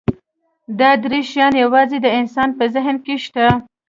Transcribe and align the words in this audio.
دا 0.79 0.89
درې 1.03 1.19
شیان 1.29 1.53
یواځې 1.63 1.97
د 2.01 2.07
انسان 2.19 2.49
په 2.57 2.63
ذهن 2.73 2.95
کې 3.05 3.15
شته. 3.25 3.45